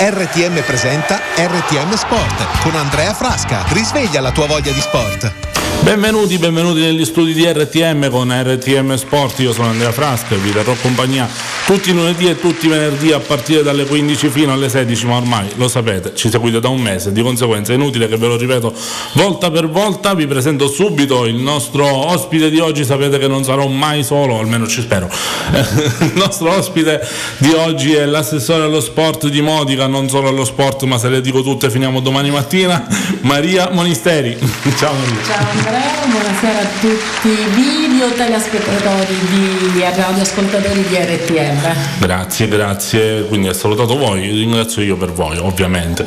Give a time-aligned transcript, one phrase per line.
[0.00, 3.64] RTM presenta RTM Sport con Andrea Frasca.
[3.70, 5.47] Risveglia la tua voglia di sport.
[5.80, 10.52] Benvenuti, benvenuti negli studi di RTM con RTM Sport, io sono Andrea Frasca e vi
[10.52, 11.26] darò compagnia
[11.64, 15.16] tutti i lunedì e tutti i venerdì a partire dalle 15 fino alle 16, ma
[15.16, 18.36] ormai lo sapete, ci seguite da un mese, di conseguenza è inutile che ve lo
[18.36, 18.74] ripeto
[19.12, 23.66] volta per volta, vi presento subito il nostro ospite di oggi, sapete che non sarò
[23.66, 25.08] mai solo, almeno ci spero,
[26.00, 27.06] il nostro ospite
[27.38, 31.20] di oggi è l'assessore allo sport di Modica, non solo allo sport ma se le
[31.20, 32.86] dico tutte finiamo domani mattina,
[33.20, 34.36] Maria Monisteri.
[34.76, 35.22] Ciao Maria.
[35.24, 41.74] Ciao Andrea, buonasera a tutti i video telespettatori di radioascoltatori di RTM.
[41.98, 46.06] Grazie, grazie, quindi ha salutato voi, ringrazio io per voi ovviamente.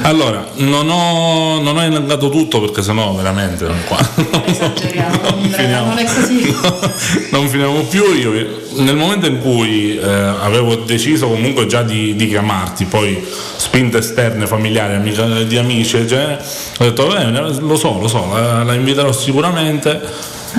[0.00, 3.98] Allora, non ho, non ho elencato tutto perché sennò veramente non, qua,
[4.46, 6.56] Esageriamo, non, finiamo, non è così.
[7.32, 12.28] non finiamo più, io nel momento in cui eh, avevo deciso comunque già di, di,
[12.28, 13.22] chiamarti, poi
[13.56, 16.38] spinte esterne, familiari, amici, di amici, cioè,
[16.78, 20.00] ho detto, bene, lo so, lo so, la, la inviterò sicuramente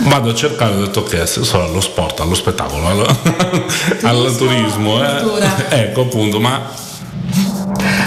[0.05, 3.05] vado a cercare ho detto ok solo allo sport allo spettacolo allo,
[4.01, 5.23] al turismo eh.
[5.69, 6.81] ecco appunto ma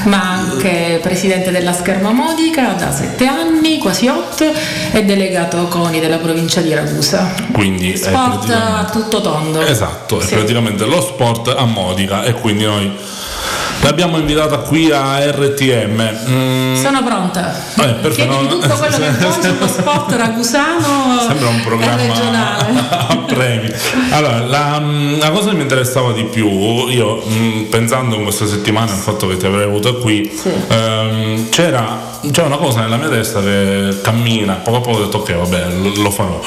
[0.04, 4.44] ma anche presidente della Scherma Modica da sette anni, quasi otto,
[4.92, 7.34] e delegato CONI della provincia di Ragusa.
[7.50, 9.60] Quindi sport a tutto tondo.
[9.62, 10.34] Esatto, sì.
[10.34, 12.92] è praticamente lo sport a Modica e quindi noi
[13.86, 16.18] L'abbiamo invitata qui a RTM.
[16.28, 16.74] Mm.
[16.74, 17.54] Sono pronta.
[17.56, 18.36] Eh, perfetto.
[18.36, 21.20] Chiedi tutto quello che vuoi sullo sport ragusano.
[21.24, 22.58] Sembra un programma
[23.06, 23.72] a premi.
[24.10, 26.48] Allora, la, mm, la, cosa che mi interessava di più,
[26.88, 30.50] io mm, pensando in questa settimana al fatto che ti avrei avuto qui, sì.
[30.66, 35.18] ehm, c'era c'è una cosa nella mia testa che cammina, poco a poco ho detto
[35.18, 36.40] ok, vabbè, lo, lo farò.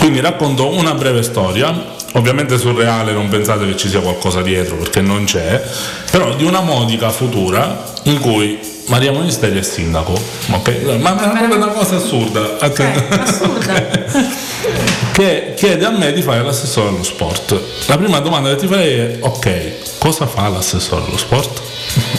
[0.00, 1.72] Quindi racconto una breve storia
[2.14, 5.62] ovviamente surreale, non pensate che ci sia qualcosa dietro perché non c'è,
[6.10, 10.12] però di una modica futura in cui Maria Monisteri è sindaco,
[10.46, 10.60] ma,
[10.98, 14.42] ma è una cosa assurda, okay, assurda.
[15.12, 17.58] che chiede a me di fare l'assessore allo sport.
[17.86, 21.62] La prima domanda che ti farei è ok, cosa fa l'assessore allo sport?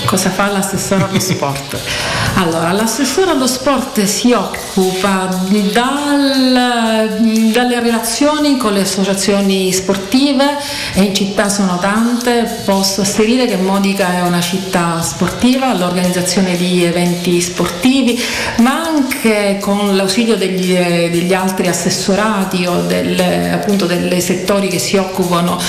[0.06, 1.78] Cosa fa l'assessore allo sport?
[2.38, 5.30] Allora, l'assessore allo sport si occupa
[5.72, 7.20] dal,
[7.54, 10.58] dalle relazioni con le associazioni sportive
[10.96, 16.84] e in città sono tante, posso asserire che Modica è una città sportiva, l'organizzazione di
[16.84, 18.22] eventi sportivi,
[18.58, 22.35] ma anche con l'ausilio degli, degli altri assessorati
[22.66, 25.60] o delle, appunto dei settori che si occupano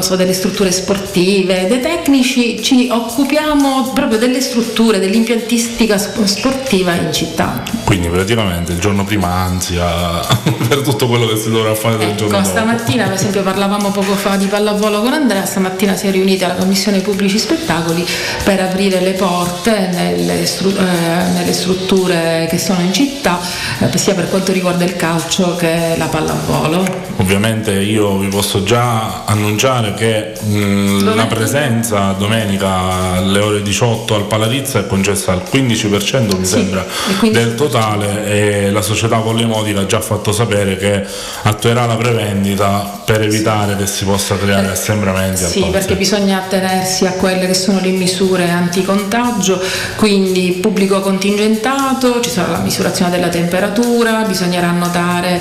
[0.00, 7.62] so, delle strutture sportive, dei tecnici, ci occupiamo proprio delle strutture, dell'impiantistica sportiva in città.
[7.84, 10.20] Quindi praticamente il giorno prima ansia
[10.68, 12.48] per tutto quello che si dovrà fare del ecco, giorno dopo.
[12.48, 16.54] Stamattina per esempio parlavamo poco fa di pallavolo con Andrea, stamattina si è riunita la
[16.54, 18.06] Commissione Pubblici Spettacoli
[18.42, 23.40] per aprire le porte nelle, stru- eh, nelle strutture che sono in città,
[23.78, 27.02] eh, sia per quanto riguarda il calcio che la pallavolo.
[27.16, 34.24] Ovviamente io vi posso già annunciare che mh, la presenza domenica alle ore 18 al
[34.24, 36.84] Palarizza è concessa al 15% mi sì, sembra
[37.22, 41.04] del totale e la società Pollemodica ha già fatto sapere che
[41.42, 43.78] attuerà la prevendita per evitare sì.
[43.78, 45.44] che si possa creare assembramenti.
[45.44, 49.60] Sì, perché bisogna attenersi a quelle che sono le misure anticontagio,
[49.96, 55.40] quindi pubblico contingentato, ci sarà la misurazione della temperatura, bisognerà annotare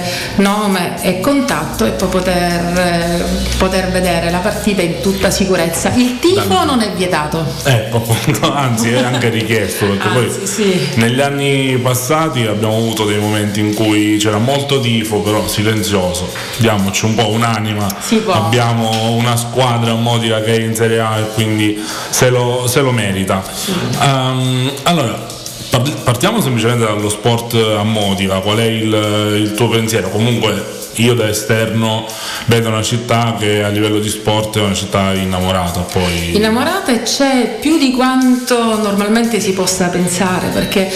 [0.58, 3.24] nome e contatto e poi poter, eh,
[3.58, 5.92] poter vedere la partita in tutta sicurezza.
[5.96, 7.46] Il tifo non è vietato.
[7.64, 8.06] Ecco,
[8.54, 10.90] anzi è anche richiesto perché anzi, poi sì.
[10.96, 17.06] negli anni passati abbiamo avuto dei momenti in cui c'era molto tifo però silenzioso, diamoci
[17.06, 17.88] un po' un'anima,
[18.30, 22.92] abbiamo una squadra modica che è in Serie A e quindi se lo, se lo
[22.92, 23.44] merita.
[23.52, 23.74] Sì.
[24.00, 25.33] Um, allora,
[25.80, 30.10] partiamo semplicemente dallo sport a Modica, qual è il, il tuo pensiero?
[30.10, 32.06] Comunque io da esterno
[32.46, 37.02] vedo una città che a livello di sport è una città innamorata poi innamorata e
[37.02, 40.92] c'è più di quanto normalmente si possa pensare perché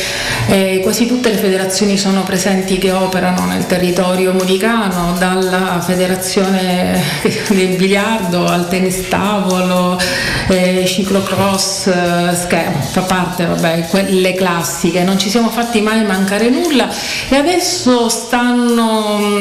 [0.49, 7.01] eh, quasi tutte le federazioni sono presenti che operano nel territorio modicano dalla federazione
[7.49, 9.99] del biliardo al tennis tavolo
[10.49, 16.49] eh, ciclocross eh, fa parte vabbè quelle classiche classiche, non ci siamo fatti mai mancare
[16.49, 16.89] nulla
[17.29, 19.39] e adesso stanno,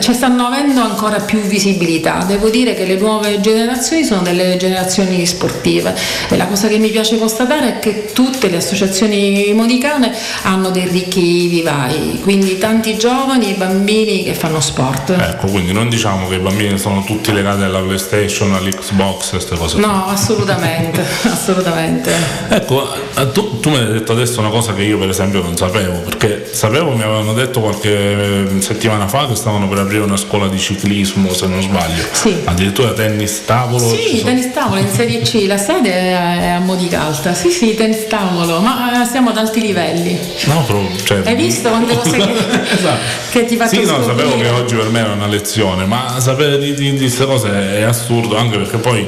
[0.00, 2.24] cioè stanno avendo ancora più visibilità.
[2.26, 5.94] Devo dire che le nuove generazioni sono delle generazioni sportive
[6.30, 10.12] e la cosa che mi piace constatare è che tutte le associazioni modicane
[10.42, 15.10] hanno dei ricchi vivai, quindi tanti giovani e bambini che fanno sport.
[15.10, 19.78] Ecco, quindi non diciamo che i bambini sono tutti legati alla PlayStation, all'Xbox, queste cose.
[19.78, 22.12] No, assolutamente, assolutamente.
[22.48, 22.88] Ecco,
[23.32, 26.48] tu, tu, mi hai detto adesso una cosa che io per esempio non sapevo, perché
[26.48, 31.32] sapevo, mi avevano detto qualche settimana fa che stavano per aprire una scuola di ciclismo,
[31.32, 32.04] se non sbaglio.
[32.12, 32.36] Sì.
[32.44, 33.88] Addirittura tennis tavolo.
[33.88, 34.22] Sì, sono...
[34.30, 37.34] tennis tavolo in Serie C, la sede è a Modicalta.
[37.34, 40.16] Sì, sì, tennis tavolo, ma eh, siamo ad alti livelli.
[40.44, 41.22] No, però, cioè...
[41.24, 42.32] Hai visto quante cose che,
[42.74, 42.98] esatto.
[43.32, 44.04] che ti faccio Sì, no, scoprire.
[44.04, 48.36] sapevo che oggi per me era una lezione, ma sapere di queste cose è assurdo,
[48.36, 49.04] anche perché poi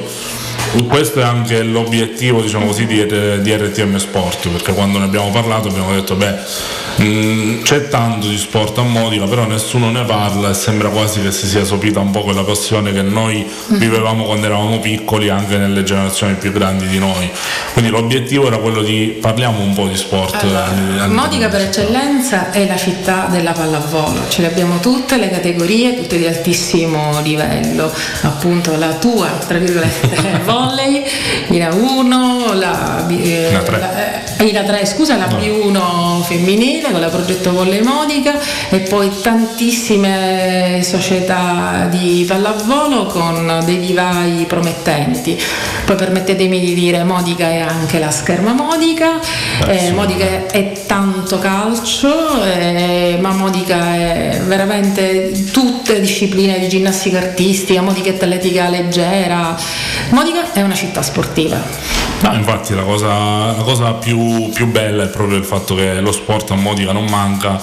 [0.87, 5.67] questo è anche l'obiettivo diciamo così, di, di, RTM Sport perché quando ne abbiamo parlato
[5.67, 6.33] abbiamo detto beh
[6.97, 11.21] mh, mm, c'è tanto di sport a Modica però nessuno ne parla e sembra quasi
[11.21, 13.77] che si sia sopita un po' quella passione che noi mm.
[13.77, 17.29] vivevamo quando eravamo piccoli anche nelle generazioni più grandi di noi
[17.73, 22.51] quindi l'obiettivo era quello di parliamo un po' di sport allora, eh, Modica per eccellenza
[22.51, 27.91] è la città della pallavolo ce le abbiamo tutte le categorie tutte di altissimo livello
[28.21, 31.03] appunto la tua tra virgolette volley,
[31.49, 33.79] in A1, la, eh, la 3.
[33.79, 35.37] La, eh, la 3 scusa, la no.
[35.37, 38.33] B1 femminile con la progetto Volley Modica
[38.69, 45.39] e poi tantissime società di pallavolo con dei vivai promettenti.
[45.85, 49.19] Poi permettetemi di dire Modica è anche la scherma Modica,
[49.67, 57.81] eh, Modica è tanto calcio, eh, ma Modica è veramente tutte discipline di ginnastica artistica,
[57.81, 59.55] Modica atletica leggera.
[60.09, 61.61] Modica è una città sportiva.
[62.21, 66.11] No, infatti la cosa, la cosa più, più, bella è proprio il fatto che lo
[66.11, 67.61] sport a Modica non manca,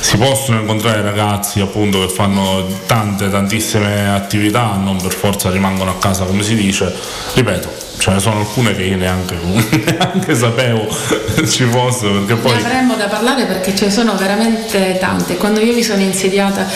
[0.00, 5.96] si possono incontrare ragazzi appunto che fanno tante, tantissime attività, non per forza rimangono a
[5.96, 6.94] casa come si dice,
[7.34, 10.86] ripeto, ce ne sono alcune che io neanche, neanche sapevo
[11.48, 15.36] ci fossero perché poi ne avremmo da parlare perché ce ne sono veramente tante.
[15.36, 16.66] Quando io mi sono insediata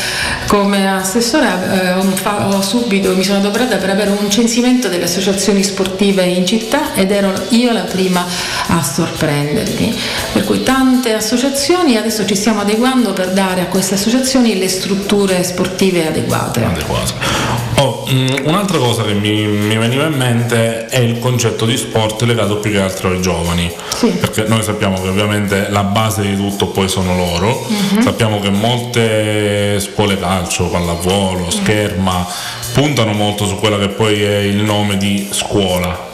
[0.47, 6.25] come assessore eh, ho, subito mi sono adoperata per avere un censimento delle associazioni sportive
[6.25, 8.25] in città ed ero io la prima
[8.69, 9.97] a sorprendermi
[10.33, 15.43] per cui tante associazioni adesso ci stiamo adeguando per dare a queste associazioni le strutture
[15.43, 17.70] sportive adeguate, adeguate.
[17.81, 22.21] Oh, mm, un'altra cosa che mi, mi, veniva in mente è il concetto di sport
[22.23, 24.09] legato più che altro ai giovani, sì.
[24.09, 28.03] perché noi sappiamo che ovviamente la base di tutto poi sono loro, uh-huh.
[28.03, 32.27] sappiamo che molte scuole calcio, pallavolo, scherma,
[32.75, 36.10] puntano molto su quella che poi è il nome di scuola,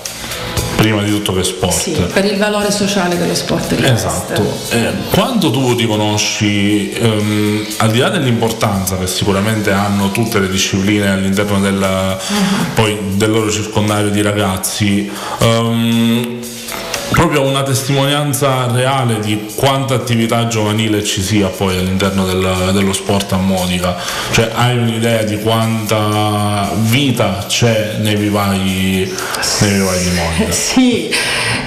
[0.76, 1.72] prima di tutto che sport.
[1.72, 4.06] Sì, per il valore sociale dello sport riveste.
[4.06, 4.42] Esatto.
[4.70, 10.48] Eh, quando tu ti conosci, ehm, al di là dell'importanza che sicuramente hanno tutte le
[10.48, 12.74] discipline all'interno del, uh-huh.
[12.74, 16.38] poi, del loro circondario di ragazzi, ehm,
[17.10, 23.32] proprio una testimonianza reale di quanta attività giovanile ci sia poi all'interno del, dello sport
[23.32, 23.96] a Modica,
[24.32, 29.12] cioè hai un'idea di quanta vita c'è nei vivai,
[29.60, 30.54] nei vivai di Modica?
[30.76, 31.10] Sì,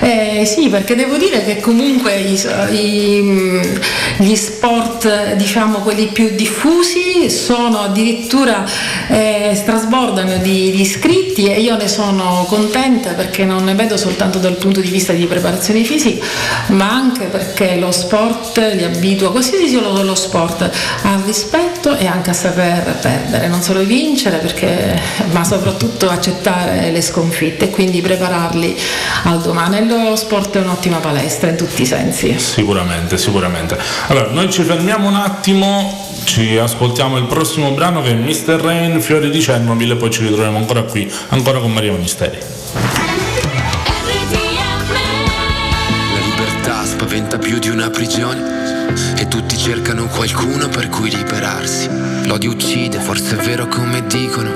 [0.02, 2.40] eh, sì, perché devo dire che comunque i,
[2.72, 3.80] i,
[4.18, 8.66] gli sport, diciamo quelli più diffusi, sono addirittura
[9.08, 14.38] eh, trasbordano di, di iscritti e io ne sono contenta perché non ne vedo soltanto
[14.40, 16.26] dal punto di vista di preparazione fisica,
[16.68, 20.70] ma anche perché lo sport li abitua, qualsiasi sia lo sport,
[21.04, 25.00] al rispetto e anche a saper perdere, non solo vincere, perché,
[25.32, 28.76] ma soprattutto accettare le sconfitte e quindi prepararli
[29.24, 29.88] al domani.
[29.88, 32.38] Lo sport è un'ottima palestra in tutti i sensi.
[32.38, 33.78] Sicuramente, sicuramente.
[34.08, 38.60] Allora, noi ci fermiamo un attimo, ci ascoltiamo il prossimo brano che è Mr.
[38.62, 42.99] Rain, Fiori di Chernobyl e poi ci ritroviamo ancora qui, ancora con Maria Ministeri.
[47.30, 51.88] Spaventa più di una prigione e tutti cercano qualcuno per cui liberarsi.
[52.26, 54.50] L'odio uccide, forse è vero come dicono,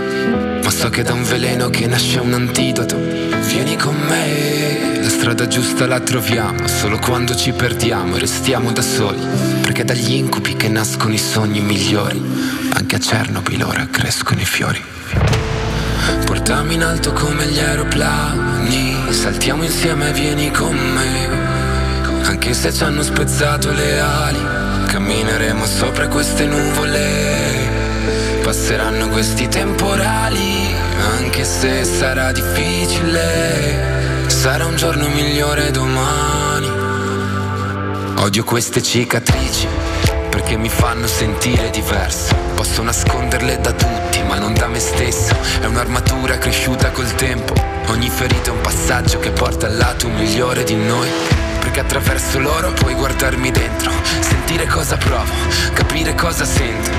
[0.63, 2.97] ma so che da un veleno che nasce un antidoto.
[2.97, 8.81] Vieni con me, la strada giusta la troviamo, solo quando ci perdiamo e restiamo da
[8.81, 9.21] soli,
[9.61, 12.19] perché dagli incubi che nascono i sogni migliori,
[12.73, 14.81] anche a Chernobyl ora crescono i fiori.
[16.25, 21.52] Portami in alto come gli aeroplani, saltiamo insieme, vieni con me.
[22.23, 24.39] Anche se ci hanno spezzato le ali,
[24.87, 27.69] cammineremo sopra queste nuvole.
[28.41, 30.73] Passeranno questi temporali,
[31.17, 34.25] anche se sarà difficile.
[34.27, 36.69] Sarà un giorno migliore domani.
[38.17, 39.67] Odio queste cicatrici
[40.29, 42.35] perché mi fanno sentire diverso.
[42.55, 45.35] Posso nasconderle da tutti, ma non da me stesso.
[45.61, 47.53] È un'armatura cresciuta col tempo.
[47.87, 51.42] Ogni ferita è un passaggio che porta al lato migliore di noi.
[51.63, 53.89] Perché attraverso loro puoi guardarmi dentro,
[54.19, 55.31] sentire cosa provo,
[55.73, 56.91] capire cosa sento.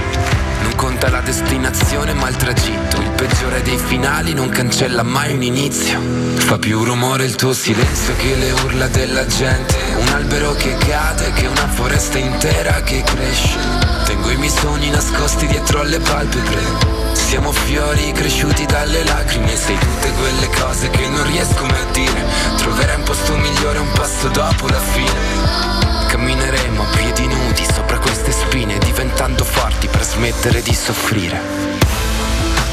[0.63, 5.43] Non conta la destinazione ma il tragitto Il peggiore dei finali non cancella mai un
[5.43, 6.01] inizio.
[6.37, 9.77] Fa più rumore il tuo silenzio che le urla della gente.
[9.99, 13.59] Un albero che cade che una foresta intera che cresce.
[14.07, 20.11] Tengo i miei sogni nascosti dietro alle palpebre siamo fiori cresciuti dalle lacrime Sei tutte
[20.13, 22.25] quelle cose che non riesco mai a dire.
[22.57, 26.07] Troverai un posto migliore un passo dopo la fine.
[26.09, 31.41] Cammineremo a piedi nudi sopra queste spine Diventando forti per smettere di soffrire.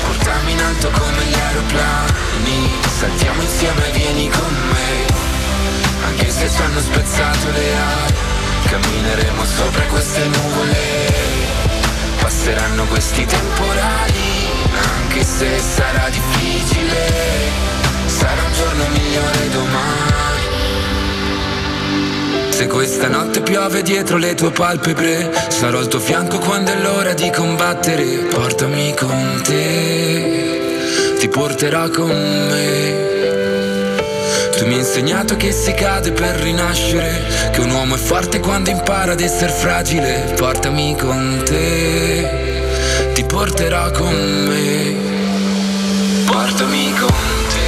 [0.05, 5.29] Portami in alto come gli aeroplani Saltiamo insieme, vieni con me.
[6.05, 8.13] Anche se ci hanno spezzato le ali
[8.69, 11.30] Cammineremo sopra queste nuvole
[12.21, 14.21] Passeranno questi temporali
[14.73, 16.95] Anche se sarà difficile.
[18.05, 20.11] Sarà un giorno migliore domani.
[22.49, 27.13] Se questa notte piove dietro le tue palpebre Sarò al tuo fianco quando è l'ora
[27.13, 28.05] di combattere.
[28.29, 33.30] Portami con te Ti porterò con me
[34.57, 38.69] tu mi hai insegnato che si cade per rinascere, che un uomo è forte quando
[38.69, 40.33] impara ad essere fragile.
[40.35, 44.95] Portami con te, ti porterò con me.
[46.25, 47.09] Portami con
[47.49, 47.60] te.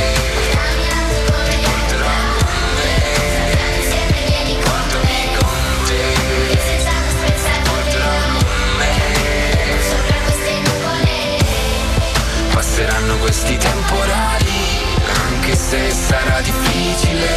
[15.73, 17.27] Se sarà difficile,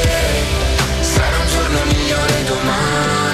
[1.00, 3.25] sarà un giorno migliore domani.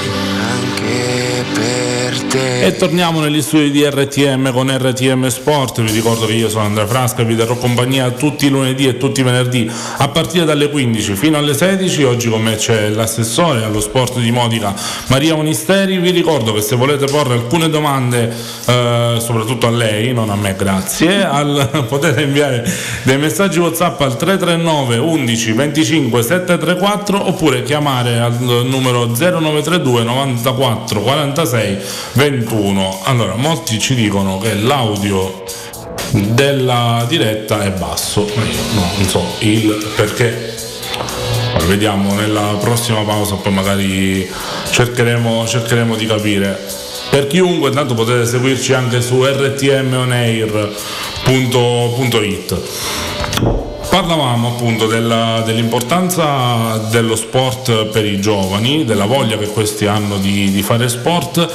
[2.65, 6.87] E torniamo negli studi di RTM con RTM Sport, vi ricordo che io sono Andrea
[6.87, 11.15] Frasca, vi darò compagnia tutti i lunedì e tutti i venerdì a partire dalle 15
[11.15, 14.73] fino alle 16, oggi con me c'è l'assessore allo sport di Modica
[15.09, 18.33] Maria Monisteri, vi ricordo che se volete porre alcune domande,
[18.67, 22.65] eh, soprattutto a lei, non a me grazie, al, potete inviare
[23.03, 31.01] dei messaggi WhatsApp al 339 11 25 734 oppure chiamare al numero 0932 94
[31.33, 31.79] 46
[32.13, 33.01] 21.
[33.05, 35.45] Allora, molti ci dicono che l'audio
[36.11, 40.55] della diretta è basso, ma io no, non so il perché.
[41.53, 44.31] Allora, vediamo nella prossima pausa, poi magari
[44.71, 46.59] cercheremo, cercheremo di capire.
[47.11, 50.51] Per chiunque, intanto potete seguirci anche su rtmonair.it.
[53.93, 60.51] Parlavamo appunto della, dell'importanza dello sport per i giovani, della voglia che questi hanno di,
[60.51, 61.47] di, fare sport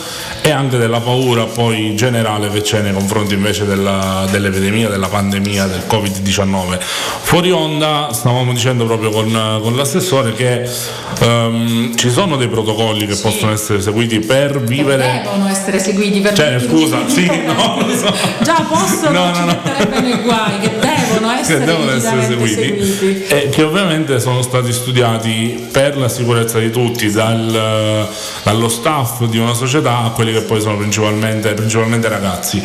[0.43, 5.65] e anche della paura poi generale che c'è nei confronti invece della, dell'epidemia, della pandemia,
[5.65, 6.79] del Covid-19.
[6.79, 10.69] Fuori onda stavamo dicendo proprio con, con l'assessore che
[11.21, 13.23] um, ci sono dei protocolli che sì.
[13.23, 15.23] possono essere seguiti per vivere...
[15.23, 18.13] Che devono essere seguiti per cioè, scusa, sì, no, so.
[18.43, 20.21] Già possono, no, no, no.
[20.21, 23.33] guai, che devono essere, che devono essere seguiti, seguiti.
[23.33, 28.07] E che ovviamente sono stati studiati per la sicurezza di tutti, dal,
[28.43, 32.61] dallo staff di una società a quelli che poi sono principalmente, principalmente ragazzi.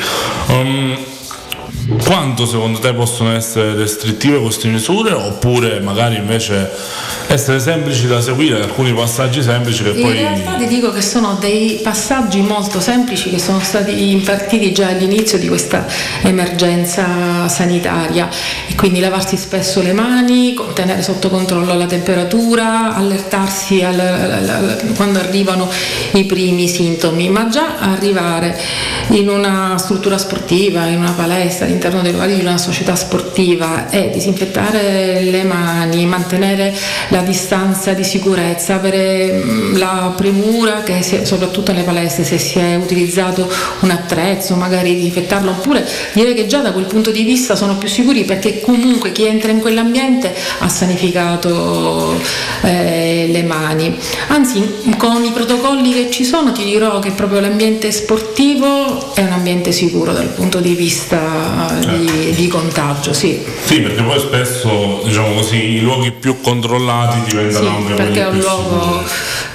[0.49, 0.97] Um,
[2.05, 6.71] quanto secondo te possono essere restrittive queste misure oppure magari invece
[7.27, 10.17] essere semplici da seguire, alcuni passaggi semplici che In poi...
[10.17, 14.89] In realtà ti dico che sono dei passaggi molto semplici che sono stati impartiti già
[14.89, 15.87] all'inizio di questa
[16.23, 18.29] emergenza sanitaria.
[18.67, 24.93] E quindi lavarsi spesso le mani, tenere sotto controllo la temperatura, allertarsi al, al, al,
[24.95, 25.71] quando arrivano
[26.13, 28.59] i primi sintomi, ma già arrivare
[29.09, 34.11] in una struttura sportiva, in una palestra, all'interno dei locali di una società sportiva e
[34.13, 36.73] disinfettare le mani, mantenere
[37.09, 42.59] la distanza di sicurezza, avere mm, la premura che si, soprattutto nelle palestre se si
[42.59, 47.57] è utilizzato un attrezzo, magari disinfettarlo, oppure direi che già da quel punto di vista
[47.57, 52.15] sono più sicuri perché comunque chi entra in quell'ambiente ha sanificato
[52.63, 53.97] eh, le mani.
[54.29, 54.63] Anzi,
[54.97, 59.73] con i protocolli che ci sono ti dirò che proprio l'ambiente sportivo è un ambiente
[59.73, 61.62] sicuro dal punto di vista.
[61.79, 63.43] Di, di, contagio, sì.
[63.65, 68.29] Sì, perché poi spesso diciamo così, i luoghi più controllati diventano sì, anche perché è
[68.29, 69.05] un luogo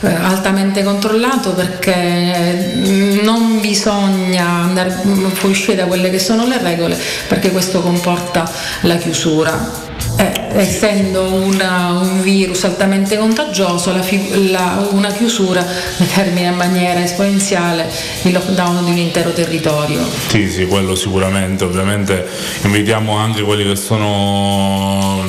[0.01, 4.91] eh, altamente controllato perché mm, non bisogna andare
[5.33, 6.97] fuori da quelle che sono le regole
[7.27, 8.49] perché questo comporta
[8.81, 9.85] la chiusura.
[10.17, 14.03] Eh, essendo una, un virus altamente contagioso, la,
[14.49, 15.65] la, una chiusura
[15.97, 17.89] determina in maniera esponenziale
[18.23, 19.99] il lockdown di un intero territorio.
[20.27, 21.63] Sì, sì, quello sicuramente.
[21.63, 22.27] Ovviamente
[22.63, 25.23] invitiamo anche quelli che sono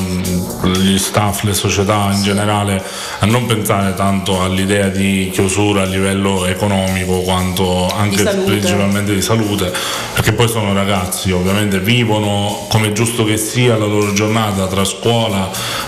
[0.76, 2.82] gli staff, le società in generale
[3.20, 9.23] a non pensare tanto all'idea di chiusura a livello economico quanto anche di principalmente di
[9.23, 9.73] salute,
[10.14, 15.17] perché poi sono ragazzi, ovviamente vivono come giusto che sia la loro giornata tra scuola,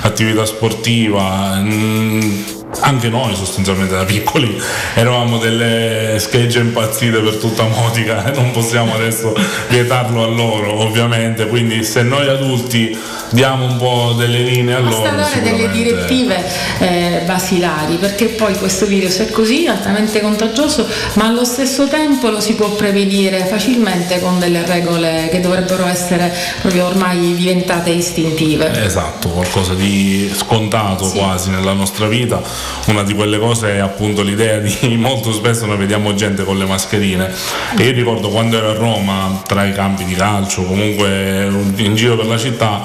[0.02, 1.56] attività sportiva.
[1.56, 4.60] Mm, anche noi sostanzialmente da piccoli
[4.94, 9.34] eravamo delle schegge impazzite per tutta Motica e non possiamo adesso
[9.68, 11.46] vietarlo a loro ovviamente.
[11.46, 12.96] Quindi se noi adulti
[13.30, 16.44] diamo un po' delle linee a loro basta dare delle direttive
[16.78, 22.40] eh, basilari perché poi questo virus è così altamente contagioso ma allo stesso tempo lo
[22.40, 28.84] si può prevenire facilmente con delle regole che dovrebbero essere proprio ormai diventate istintive.
[28.84, 31.16] Esatto qualcosa di scontato sì.
[31.16, 32.42] quasi nella nostra vita
[32.86, 36.66] una di quelle cose è appunto l'idea di molto spesso noi vediamo gente con le
[36.66, 37.32] mascherine.
[37.76, 42.16] E io ricordo quando ero a Roma tra i campi di calcio comunque in giro
[42.16, 42.82] per la città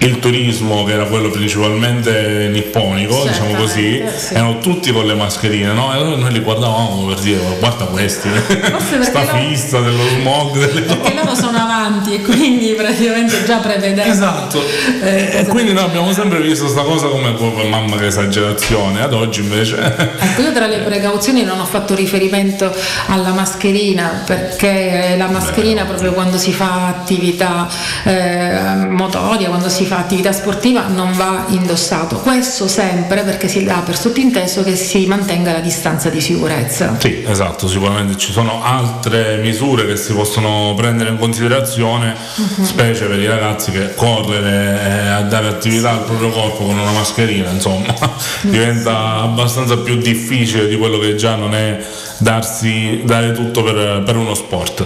[0.00, 4.34] il turismo che era quello principalmente nipponico diciamo così sì.
[4.34, 5.92] erano tutti con le mascherine no?
[5.92, 8.28] e allora noi li guardavamo per dire guarda questi
[9.02, 14.62] sta fissa dello smog delle perché loro sono avanti e quindi praticamente già prevedevano esatto.
[15.02, 17.34] Eh, e quindi noi abbiamo sempre visto questa cosa come
[17.68, 19.76] mamma che esagerazione ad oggi invece
[20.18, 22.74] ecco io tra le precauzioni non ho fatto riferimento
[23.06, 27.68] alla mascherina perché la mascherina Beh, proprio quando si fa attività
[28.04, 33.82] eh, motoria quando si fa attività sportiva non va indossato questo sempre perché si dà
[33.84, 39.36] per sottinteso che si mantenga la distanza di sicurezza sì esatto sicuramente ci sono altre
[39.38, 42.64] misure che si possono prendere in considerazione uh-huh.
[42.64, 47.50] specie per i ragazzi che correre a dare attività al proprio corpo con una mascherina
[47.50, 47.94] insomma
[48.42, 51.78] diventa abbastanza più difficile di quello che già non è
[52.18, 54.84] darsi, dare tutto per, per uno sport.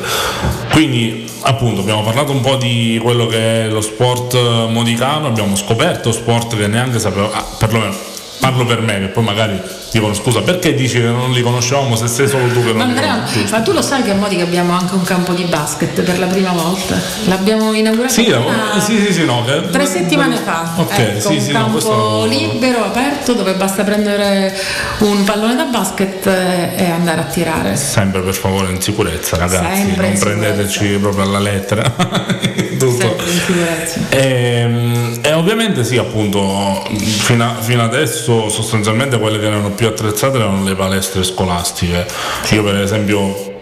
[0.70, 4.34] Quindi appunto abbiamo parlato un po' di quello che è lo sport
[4.68, 7.94] modicano, abbiamo scoperto sport che neanche sapevo, ah, perlomeno
[8.42, 9.60] parlo per me che poi magari
[9.92, 13.48] dicono scusa perché dici che non li conoscevamo se sei solo tu che non li
[13.48, 16.26] ma tu lo sai che a Modica abbiamo anche un campo di basket per la
[16.26, 17.00] prima volta?
[17.26, 18.80] L'abbiamo inaugurato sì, una...
[18.80, 19.70] sì, sì, sì, no, che...
[19.70, 20.72] tre settimane fa.
[20.74, 24.52] Ok ecco, sì, un sì, campo no, libero aperto dove basta prendere
[24.98, 27.76] un pallone da basket e andare a tirare.
[27.76, 31.82] Sempre per favore in sicurezza ragazzi sempre non prendeteci proprio alla lettera.
[32.82, 33.16] Tutto.
[33.24, 34.00] In sicurezza.
[34.08, 35.01] Ehm,
[35.32, 40.36] e ovviamente sì appunto fino, a, fino adesso sostanzialmente quelle che erano più più attrezzate
[40.36, 42.06] erano le palestre scolastiche.
[42.50, 43.60] Io per esempio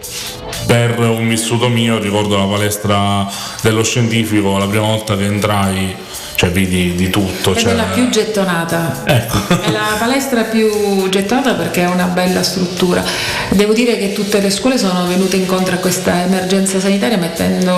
[0.67, 3.25] per un vissuto mio ricordo la palestra
[3.61, 5.95] dello scientifico la prima volta che entrai
[6.41, 7.53] cioè vedi di tutto.
[7.53, 7.73] È cioè...
[7.73, 9.03] la più gettonata.
[9.05, 9.61] Ecco.
[9.61, 13.03] È la palestra più gettonata perché è una bella struttura.
[13.51, 17.75] Devo dire che tutte le scuole sono venute incontro a questa emergenza sanitaria mettendo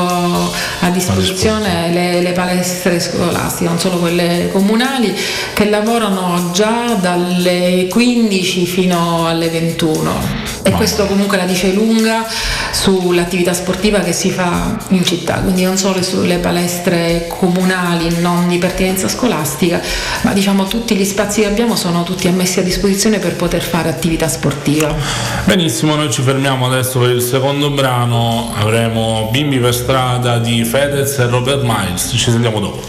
[0.80, 5.13] a disposizione le, le palestre scolastiche, non solo quelle comunali,
[5.54, 12.26] che lavorano già dalle 15 fino alle 21 e questo comunque la dice lunga
[12.71, 18.60] sull'attività sportiva che si fa in città, quindi non solo sulle palestre comunali non di
[18.60, 19.82] pertinenza scolastica,
[20.22, 23.89] ma diciamo tutti gli spazi che abbiamo sono tutti ammessi a disposizione per poter fare
[23.89, 24.94] attività sportiva.
[25.46, 31.18] Benissimo, noi ci fermiamo adesso per il secondo brano, avremo Bimbi per strada di Fedez
[31.20, 32.82] e Robert Miles, ci sentiamo dopo.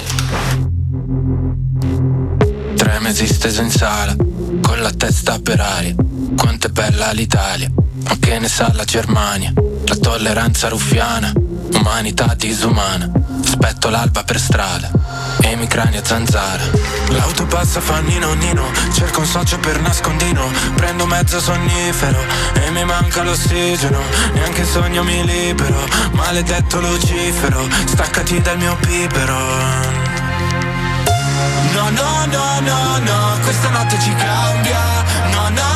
[2.75, 4.15] Tre mesi steso in sala,
[4.61, 5.95] con la testa per aria
[6.37, 9.53] quanto è bella l'Italia, ma che ne sa la Germania?
[9.87, 11.33] La tolleranza ruffiana,
[11.73, 13.11] umanità disumana.
[13.45, 15.04] Aspetto l'alba per strada
[15.45, 16.65] e mi crani a zanzara.
[17.09, 20.51] L'auto passa fa nino nino, cerco un socio per nascondino.
[20.75, 22.19] Prendo mezzo sonnifero
[22.55, 24.01] e mi manca l'ossigeno.
[24.33, 29.39] Neanche sogno mi libero, maledetto Lucifero, staccati dal mio pipero.
[31.73, 35.05] No, no, no, no, no, questa notte ci cambia
[35.35, 35.74] no, no,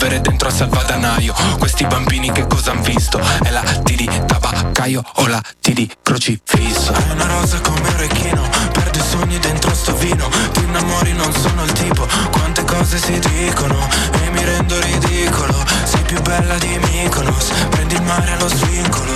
[0.00, 3.20] Polvere dentro al salvadanaio Questi bambini che cosa han visto?
[3.42, 7.86] È la T di tabaccaio o la T di crocifisso È una rosa come un
[7.86, 12.96] orecchino Perdo i sogni dentro sto vino Ti innamori non sono il tipo Quante cose
[12.96, 13.76] si dicono
[14.24, 19.12] E mi rendo ridicolo Sei più bella di Mykonos Prendi il mare allo svincolo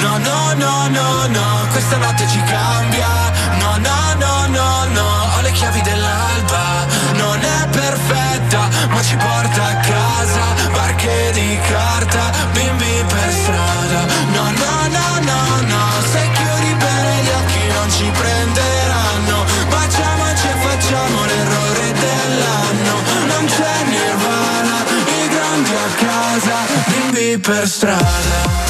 [0.00, 3.08] No, no, no, no, no, questa notte ci cambia.
[3.58, 6.77] No, no, no, no, no, ho le chiavi dell'alba.
[8.98, 10.44] Ma ci porta a casa.
[10.72, 14.00] Barche di carta, bimbi per strada.
[14.34, 19.44] No, no, no, no, no, se chiudi bene gli occhi non ci prenderanno.
[19.68, 22.94] Baciamoci e facciamo l'errore dell'anno.
[23.28, 26.56] Non c'è nirvana, i grandi a casa,
[26.88, 28.67] bimbi per strada.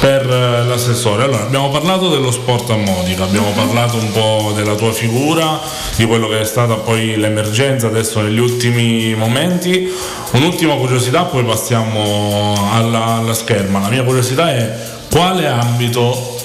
[0.00, 1.24] per l'assessore.
[1.24, 5.60] Allora, abbiamo parlato dello sport a Modica, abbiamo parlato un po' della tua figura,
[5.96, 9.90] di quello che è stata poi l'emergenza adesso negli ultimi momenti.
[10.32, 13.80] Un'ultima curiosità, poi passiamo alla, alla scherma.
[13.80, 14.76] La mia curiosità è
[15.10, 16.36] quale ambito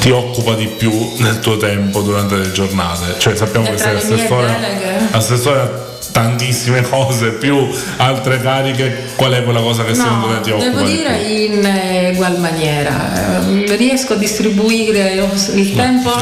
[0.00, 3.18] ti occupa di più nel tuo tempo durante le giornate?
[3.18, 9.42] Cioè sappiamo E che sei assessore, assessore a tantissime cose, più altre cariche, qual è
[9.42, 13.40] quella cosa che secondo te ti occupa devo di dire in eh, ugual maniera.
[13.44, 15.14] Eh, Riesco a distribuire
[15.54, 16.12] il tempo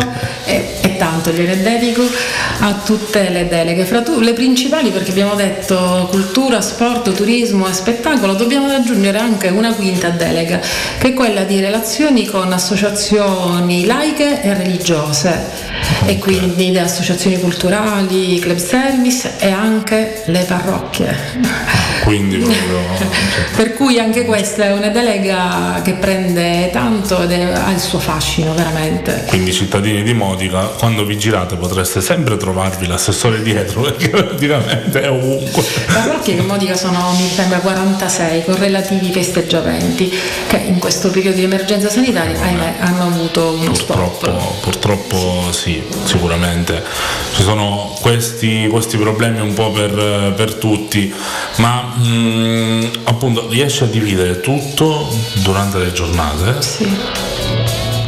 [0.44, 2.02] e, tanto gliene dedico
[2.60, 3.86] a tutte le deleghe.
[3.86, 9.48] Fra tu, le principali perché abbiamo detto cultura, sport, turismo e spettacolo, dobbiamo aggiungere anche
[9.48, 10.60] una quinta delega
[10.98, 15.68] che è quella di relazioni con associazioni laiche e religiose
[16.04, 21.16] e quindi le associazioni culturali, club service e anche le parrocchie.
[22.04, 22.78] Quindi proprio
[23.56, 27.98] Per cui anche questa è una delega che prende tanto ed è- ha il suo
[27.98, 29.24] fascino veramente.
[29.28, 35.10] Quindi cittadini di Modica, quando vi girate potreste sempre trovarvi l'assessore dietro, perché praticamente è
[35.10, 35.62] ovunque.
[35.86, 40.12] Parrocchie che in Modica sono mi sembra 46 con relativi festeggiamenti
[40.48, 44.60] che in questo periodo di emergenza sanitaria ahimè, hanno avuto uno Purtroppo, stop.
[44.60, 46.82] purtroppo sì, sicuramente.
[47.34, 51.12] Ci sono questi, questi problemi un po' per, per tutti,
[51.56, 56.62] ma mm, appunto riesci a dividere tutto durante le giornate?
[56.62, 57.49] Sì.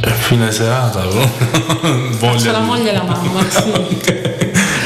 [0.05, 1.05] E fine serata?
[1.07, 3.69] voglia Faccio la moglie e la mamma, sì.
[3.71, 4.31] Ok.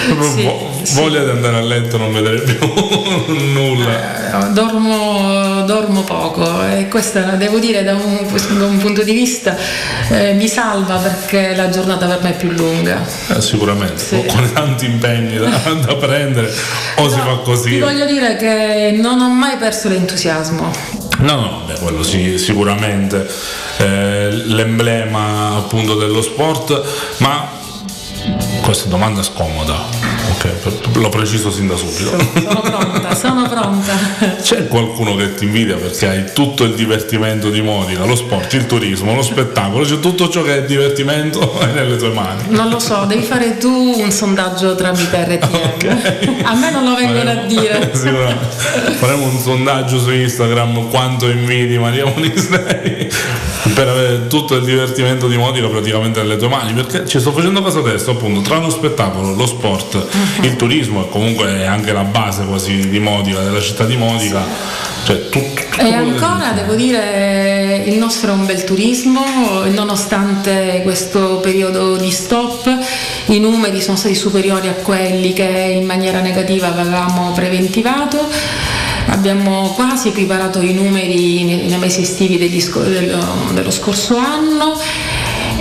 [0.06, 0.94] Proprio Sì, vo- sì.
[0.94, 2.58] Voglia di andare a letto non vedere più
[3.52, 4.48] nulla.
[4.48, 8.26] Eh, Dormo, dormo poco e questa devo dire da un,
[8.58, 9.56] da un punto di vista
[10.10, 13.00] eh, mi salva perché la giornata per me è più lunga.
[13.28, 14.24] Eh, sicuramente, Sì.
[14.26, 16.52] con tanti impegni da, da prendere
[16.96, 17.70] o si No, fa così.
[17.70, 20.70] Ti voglio dire che non ho mai perso l'entusiasmo.
[21.18, 23.26] No, no, beh, quello sì, sicuramente.
[23.78, 26.82] Eh, l'emblema appunto dello sport,
[27.18, 27.48] ma
[28.62, 29.84] questa domanda scomoda,
[30.50, 30.96] ok?
[30.96, 32.10] lo preciso sin da subito.
[32.40, 33.94] Sono pronta, sono pronta.
[34.40, 38.66] C'è qualcuno che ti invidia perché hai tutto il divertimento di Modica, lo sport, il
[38.66, 42.42] turismo, lo spettacolo, c'è tutto ciò che è divertimento è nelle tue mani.
[42.48, 45.74] Non lo so, devi fare tu un sondaggio tramite RTM.
[45.74, 46.42] Okay.
[46.42, 47.90] A me non lo vengono Faremo, a dire.
[48.96, 53.08] Faremo un sondaggio su Instagram quanto invidi Maria Monisei
[53.74, 57.62] per avere tutto il divertimento di Modica praticamente nelle tue mani perché ci sto facendo
[57.62, 60.06] caso adesso appunto tra lo spettacolo, lo sport.
[60.42, 64.44] Il turismo e comunque è anche la base quasi di Modica, della città di Modica.
[65.04, 69.24] Cioè, tutto, tutto e ancora devo dire il nostro è un bel turismo,
[69.66, 72.68] nonostante questo periodo di stop
[73.26, 78.28] i numeri sono stati superiori a quelli che in maniera negativa avevamo preventivato.
[79.08, 84.76] Abbiamo quasi equiparato i numeri nei mesi estivi dello scorso anno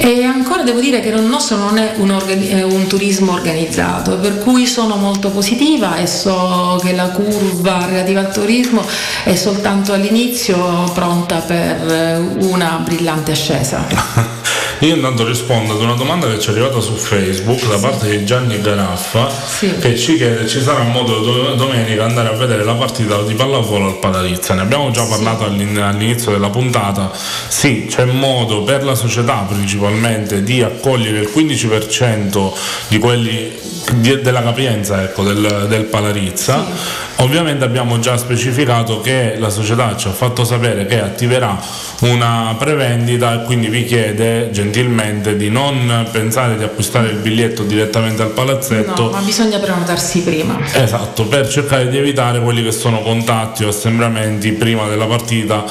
[0.05, 4.37] e ancora devo dire che il nostro non è un, organi- un, turismo organizzato, per
[4.37, 8.85] cui sono molto positiva e so che la curva relativa al turismo
[9.23, 14.33] è soltanto all'inizio pronta per una brillante ascesa.
[14.79, 18.25] Io intanto rispondo ad una domanda che ci è arrivata su Facebook da parte di
[18.25, 19.73] Gianni Garaffa sì.
[19.79, 23.97] che ci chiede ci sarà modo domenica andare a vedere la partita di pallavolo al
[23.99, 24.53] Palarizza.
[24.53, 27.09] Ne abbiamo già parlato all'inizio della puntata.
[27.47, 29.94] Sì, c'è modo per la società principalmente
[30.43, 32.51] di accogliere il 15%
[32.87, 33.53] di quelli
[33.93, 36.65] di, della capienza ecco, del, del Palarizza.
[36.65, 37.03] Sì.
[37.17, 41.57] Ovviamente abbiamo già specificato che la società ci ha fatto sapere che attiverà
[42.01, 48.21] una prevendita e quindi vi chiede gentilmente di non pensare di acquistare il biglietto direttamente
[48.21, 49.03] al palazzetto.
[49.03, 50.59] No, ma bisogna prenotarsi prima.
[50.73, 55.63] Esatto, per cercare di evitare quelli che sono contatti o assembramenti prima della partita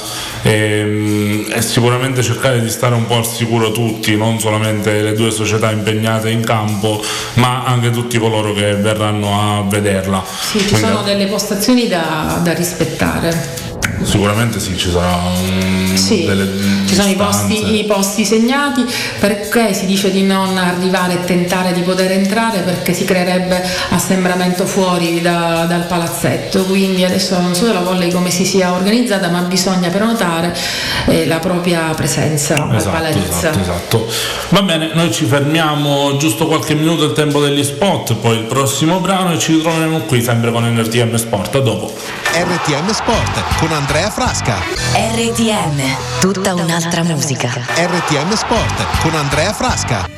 [0.42, 5.14] e, ehm, e sicuramente cercare di stare un po' al sicuro tutti, non solamente le
[5.14, 7.02] due società impegnate in campo,
[7.34, 10.22] ma anche tutti coloro che verranno a vederla.
[10.24, 13.63] Sì, ci Quindi, sono delle postazioni da, da rispettare.
[14.02, 16.28] Sicuramente sì, ci sarà un, sì,
[16.86, 18.84] ci sono i posti, i posti, segnati
[19.18, 24.66] perché si dice di non arrivare e tentare di poter entrare perché si creerebbe assembramento
[24.66, 26.64] fuori da, dal palazzetto.
[26.64, 30.54] Quindi adesso non so della volley come si sia organizzata, ma bisogna prenotare
[31.06, 33.18] eh, la propria presenza esatto, al palazzo.
[33.18, 34.06] Esatto, esatto.
[34.50, 39.00] Va bene, noi ci fermiamo giusto qualche minuto il tempo degli spot, poi il prossimo
[39.00, 41.54] brano e ci ritroveremo qui sempre con NRTM Sport.
[41.54, 41.92] A dopo.
[42.32, 44.56] RTM Sport con Andrea Frasca.
[44.92, 47.48] RTM, tutta un'altra musica.
[47.48, 50.08] RTM Sport con Andrea Frasca.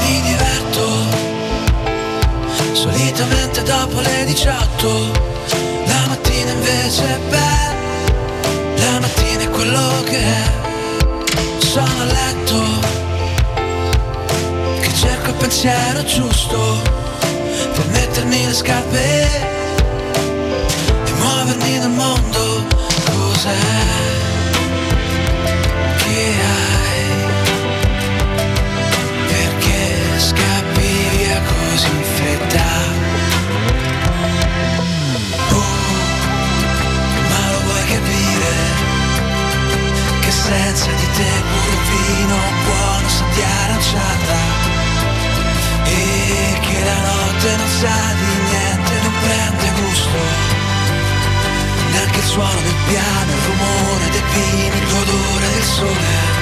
[0.00, 0.88] Mi diverto,
[2.72, 5.10] solitamente dopo le 18,
[5.86, 10.70] la mattina invece è bella, la mattina è quello che è
[11.72, 12.60] sono a letto
[14.82, 16.82] Che cerco il pensiero giusto
[17.72, 19.26] Per mettermi le scarpe
[21.06, 22.66] E muovermi nel mondo.
[23.06, 23.56] Cos'è?
[25.96, 27.04] Che hai?
[29.28, 33.00] Perché scappi via così in fretta?
[40.44, 44.38] Senza di te pure vino buono sa di aranciata
[45.84, 50.20] e che la notte non sa di niente, non prende gusto.
[51.92, 56.41] Neanche il suono del piano, il rumore dei pini, l'odore del sole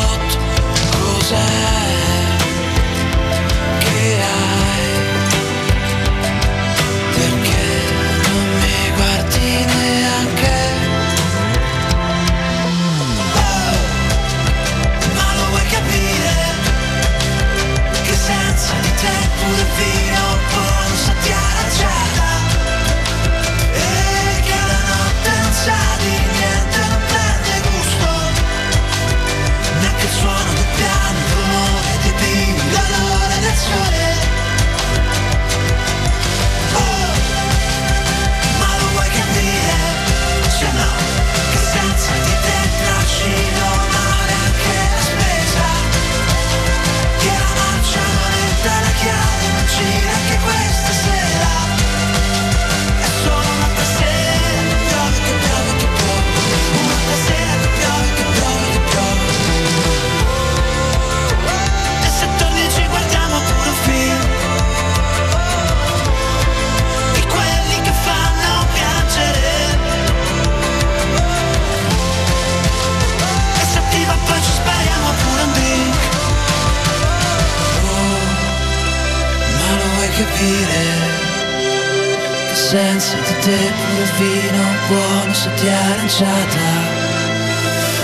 [83.41, 86.69] te pure vino buono se ti è aranciata.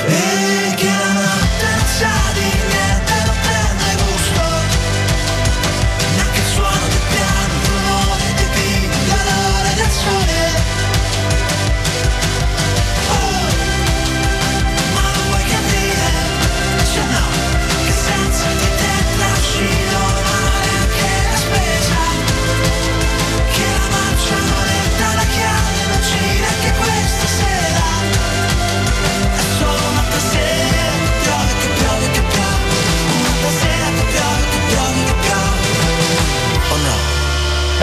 [0.08, 0.37] E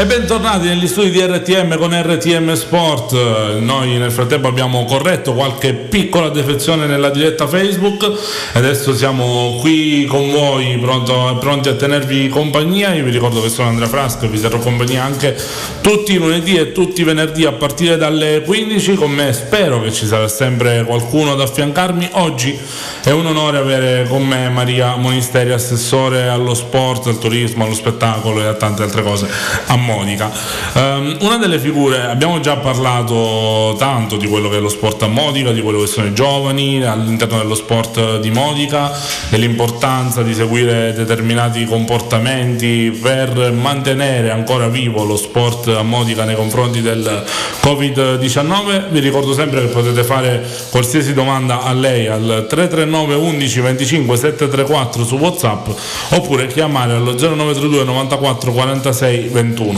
[0.04, 3.14] E bentornati negli studi di RTM con RTM Sport.
[3.60, 8.12] Noi nel frattempo abbiamo corretto qualche piccola defezione nella diretta Facebook
[8.52, 12.92] adesso siamo qui con voi pronto- pronti a tenervi compagnia.
[12.92, 15.34] Io vi ricordo che sono Andrea Frasco e vi terrò compagnia anche
[15.80, 18.96] tutti i lunedì e tutti i venerdì a partire dalle 15.
[18.96, 22.10] Con me spero che ci sarà sempre qualcuno ad affiancarmi.
[22.12, 22.58] Oggi
[23.02, 28.42] è un onore avere con me Maria Monisteri, assessore allo sport, al turismo, allo spettacolo
[28.42, 29.26] e a tante altre cose
[29.66, 30.30] a Modica.
[30.74, 35.06] Ehm, una delle figure, abbiamo già parlato tanto di quello che è lo sport a
[35.06, 38.92] Modica, di quello che sono i giovani all'interno dello sport di Modica,
[39.28, 46.82] dell'importanza di seguire determinati comportamenti per mantenere ancora vivo lo sport a Modica nei confronti
[46.82, 47.24] del
[47.62, 48.90] Covid-19.
[48.90, 55.04] Vi ricordo sempre che potete fare qualsiasi domanda a lei al 339 11 25 734
[55.04, 55.68] su WhatsApp
[56.10, 59.73] oppure chiamare allo 0932 94 46 21.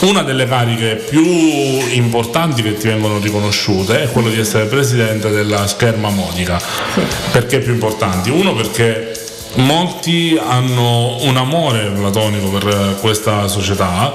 [0.00, 5.66] Una delle cariche più importanti che ti vengono riconosciute è quello di essere presidente della
[5.66, 6.60] scherma Monica.
[7.30, 8.30] Perché più importanti?
[8.30, 9.21] Uno perché
[9.56, 14.12] molti hanno un amore platonico per questa società,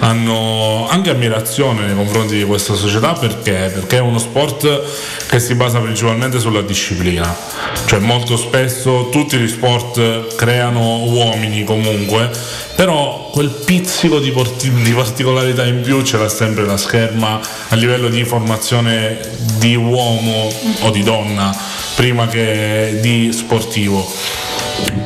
[0.00, 3.70] hanno anche ammirazione nei confronti di questa società perché?
[3.72, 4.82] Perché è uno sport
[5.28, 7.34] che si basa principalmente sulla disciplina,
[7.86, 12.30] cioè molto spesso tutti gli sport creano uomini comunque,
[12.76, 17.74] però quel pizzico di, porti- di particolarità in più ce l'ha sempre la scherma a
[17.74, 19.18] livello di formazione
[19.58, 21.54] di uomo o di donna
[21.96, 24.45] prima che di sportivo.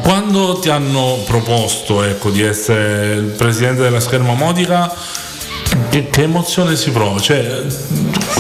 [0.03, 4.93] Quando ti hanno proposto ecco, di essere il presidente della scherma modica,
[5.89, 7.21] che, che emozione si prova?
[7.21, 7.63] Cioè,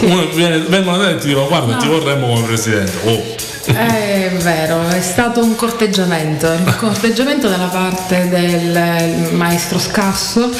[0.02, 2.92] uno viene- vengono da te e ti dicono guarda ti vorremmo come presidente.
[3.04, 3.38] Oh,
[3.72, 10.50] È vero, è stato un corteggiamento, il corteggiamento dalla parte del maestro Scasso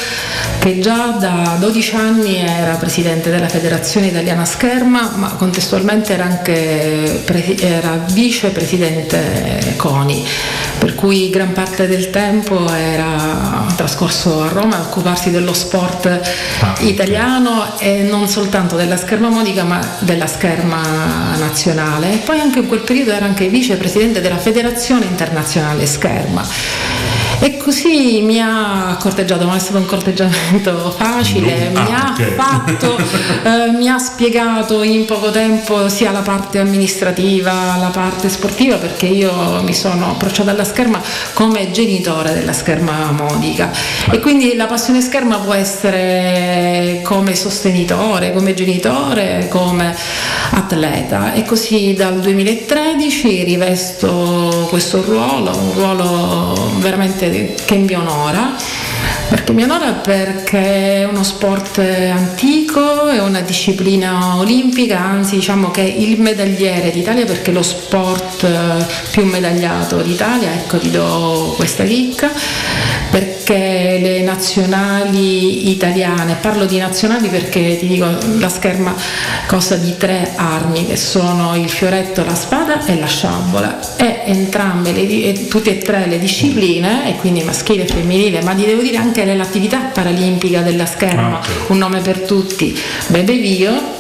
[0.61, 7.25] che già da 12 anni era presidente della Federazione Italiana Scherma, ma contestualmente era anche
[7.61, 10.27] era vicepresidente CONI,
[10.79, 16.21] per cui gran parte del tempo era trascorso a Roma a occuparsi dello sport
[16.81, 22.69] italiano e non soltanto della scherma modica ma della scherma nazionale e poi anche in
[22.69, 27.00] quel periodo era anche vicepresidente della Federazione Internazionale Scherma.
[27.71, 32.35] Così mi ha corteggiato, ma è stato un corteggiamento facile, Ah, mi ha ok.
[32.35, 38.75] fatto, eh, mi ha spiegato in poco tempo sia la parte amministrativa, la parte sportiva,
[38.75, 41.01] perché io mi sono approcciata alla scherma
[41.33, 43.71] come genitore della scherma modica.
[44.11, 49.95] E quindi la passione scherma può essere come sostenitore, come genitore, come
[50.51, 51.35] atleta.
[51.35, 58.57] E così dal 2013 rivesto questo ruolo, un ruolo veramente che mi onora.
[59.31, 65.83] Perché mi onora perché è uno sport antico, è una disciplina olimpica, anzi diciamo che
[65.83, 71.85] il medagliere d'Italia perché è lo sport eh, più medagliato d'Italia, ecco ti do questa
[71.85, 72.29] chicca,
[73.11, 78.07] perché le nazionali italiane, parlo di nazionali perché ti dico
[78.39, 78.95] la scherma
[79.47, 83.97] costa di tre armi che sono il fioretto, la spada e la sciabola.
[83.97, 88.65] E entrambe, le tutte e tre le discipline, e quindi maschile e femminile, ma ti
[88.65, 91.71] devo dire anche l'attività paralimpica della scherma, Ah, ok.
[91.71, 93.99] un nome per tutti, Bebevio,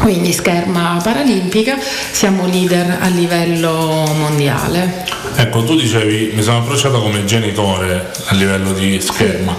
[0.00, 1.78] quindi scherma paralimpica,
[2.10, 5.06] siamo leader a livello mondiale.
[5.36, 9.56] Ecco, tu dicevi mi sono approcciato come genitore a livello di scherma,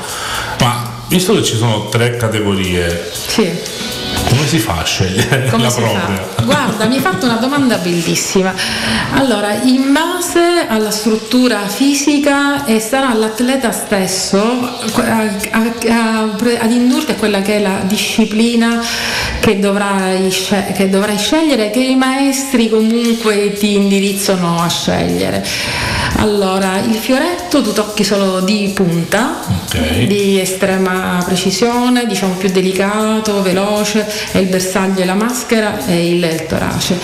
[0.60, 3.50] ma visto che ci sono tre categorie, Sì.
[4.30, 6.24] Come si fa a scegliere Come la si propria?
[6.36, 6.44] fa?
[6.44, 8.54] Guarda, mi hai fatto una domanda bellissima.
[9.14, 14.38] Allora, in base alla struttura fisica e sarà l'atleta stesso
[14.96, 15.22] a-
[15.52, 16.22] a- a-
[16.60, 18.82] ad indurti a quella che è la disciplina
[19.40, 20.30] che dovrai,
[20.76, 25.46] che dovrai scegliere, che i maestri comunque ti indirizzano a scegliere.
[26.18, 30.06] Allora, il fioretto letto, tu tocchi solo di punta, Ok.
[30.06, 36.24] di estrema precisione, diciamo più delicato, veloce, è il bersaglio e la maschera e il,
[36.24, 36.98] il torace.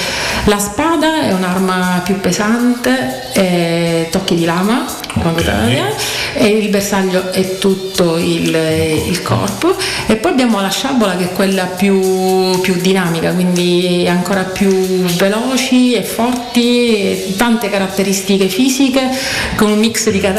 [0.46, 4.86] La spada è un'arma più pesante, e tocchi di lama,
[5.44, 5.94] taglia,
[6.34, 8.54] e il bersaglio è tutto il,
[9.08, 9.76] il corpo
[10.08, 15.94] e poi abbiamo la sciabola che è quella più, più dinamica, quindi ancora più veloci
[15.94, 19.10] e forti, e tante caratteristiche fisiche
[19.56, 20.31] con un mix di caratteristiche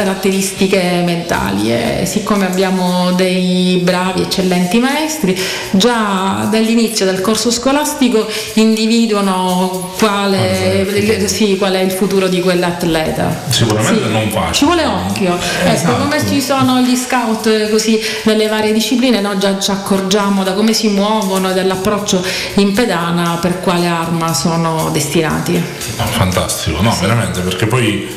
[1.04, 5.38] mentali e siccome abbiamo dei bravi, eccellenti maestri,
[5.72, 13.42] già dall'inizio del corso scolastico individuano quale, sì, qual è il futuro di quell'atleta.
[13.48, 14.52] Sicuramente non facile.
[14.52, 15.34] Ci vuole occhio.
[15.34, 16.02] Ecco, Esatto.
[16.02, 20.52] come ci sono gli scout eh, così nelle varie discipline, no, già ci accorgiamo da
[20.52, 22.24] come si muovono e dall'approccio
[22.54, 25.60] in pedana per quale arma sono destinati.
[26.10, 28.08] Fantastico, no, veramente, perché poi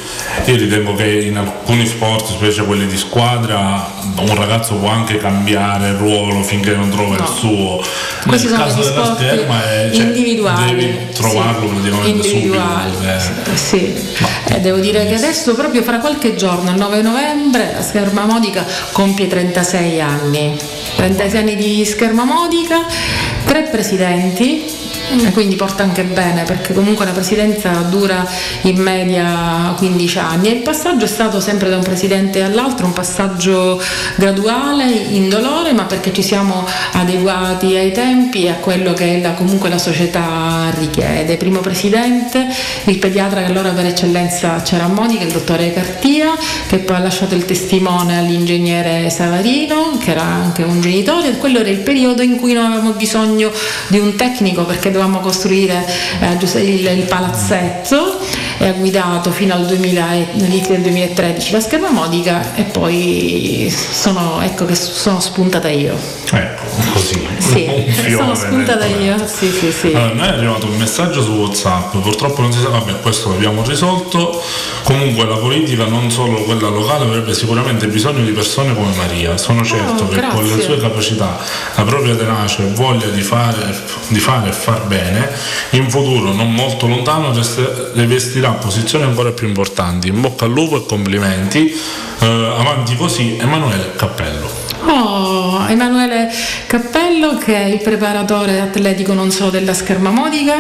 [0.46, 5.96] io ritengo che in alcuni sport, specie quelli di squadra, un ragazzo può anche cambiare
[5.98, 7.82] ruolo finché non trova il suo.
[8.26, 10.76] Questi Nel sono caso della scherma è, cioè, individuali.
[10.76, 12.58] devi trovarlo sì, praticamente subito.
[13.02, 13.56] eh.
[13.56, 13.94] Sì.
[14.48, 18.66] Eh, devo dire che adesso proprio fra qualche giorno, il 9 novembre, la scherma modica
[18.92, 20.58] compie 36 anni.
[20.96, 22.86] 36 anni di scherma modica,
[23.46, 24.84] tre presidenti.
[25.34, 28.26] Quindi porta anche bene perché comunque la presidenza dura
[28.62, 32.94] in media 15 anni e il passaggio è stato sempre da un presidente all'altro, un
[32.94, 33.82] passaggio
[34.16, 39.70] graduale, indolore, ma perché ci siamo adeguati ai tempi e a quello che la- comunque
[39.70, 41.38] la società richiede.
[41.38, 42.48] Primo presidente,
[42.86, 46.34] il pediatra che allora per eccellenza c'era a Modica, il dottore Cartia,
[46.68, 51.60] che poi ha lasciato il testimone all'ingegnere Savarino, che era anche un genitore, e quello
[51.60, 53.52] era il periodo in cui noi avevamo bisogno
[53.88, 55.86] di un tecnico perché dovevamo costruire
[56.22, 58.20] eh, il, il palazzetto
[58.58, 63.74] e ha guidato fino al 2000 e- all'inizio del 2013 la scherma modica e poi
[63.92, 65.98] sono, ecco che sono spuntata io.
[66.32, 66.64] Ecco,
[67.06, 67.28] così.
[67.38, 69.88] Sì, sono spuntata io, sì sì sì.
[69.88, 73.64] Allora, noi è arrivato un messaggio su Whatsapp, purtroppo non si sa, vabbè questo l'abbiamo
[73.64, 74.42] risolto,
[74.84, 79.64] comunque la politica non solo quella locale avrebbe sicuramente bisogno di persone come Maria, sono
[79.64, 80.64] certo che con le grazie.
[80.64, 81.38] sue capacità,
[81.76, 83.76] la propria tenacia e voglia di fare,
[84.08, 85.30] di fare e far bene,
[85.72, 87.34] in futuro non molto lontano
[87.94, 93.92] rivestirà posizioni ancora più importanti, in bocca al lupo e complimenti, Eh, avanti così Emanuele
[93.98, 94.65] Cappello.
[94.88, 96.32] Oh, Emanuele
[96.68, 100.60] Cappello che è il preparatore atletico non solo della scherma modica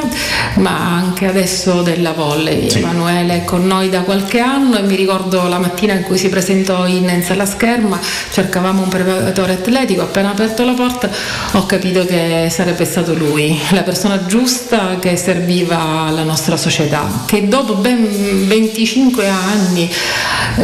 [0.55, 2.69] ma anche adesso della volley.
[2.69, 2.79] Sì.
[2.79, 6.29] Emanuele è con noi da qualche anno e mi ricordo la mattina in cui si
[6.29, 7.99] presentò in alla scherma,
[8.31, 11.09] cercavamo un preparatore atletico, appena aperto la porta
[11.53, 17.47] ho capito che sarebbe stato lui, la persona giusta che serviva alla nostra società, che
[17.47, 19.89] dopo ben 25 anni